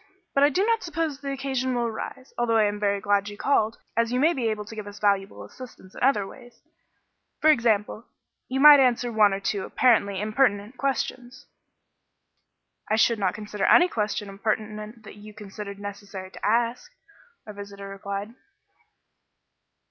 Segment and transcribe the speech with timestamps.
[0.33, 3.37] But I do not suppose the occasion will arise, although I am very glad you
[3.37, 6.59] called, as you may be able to give us valuable assistance in other ways.
[7.39, 8.05] For example,
[8.47, 11.45] you might answer one or two apparently impertinent questions."
[12.89, 16.91] "I should not consider any question impertinent that you considered necessary to ask,"
[17.45, 18.33] our visitor replied.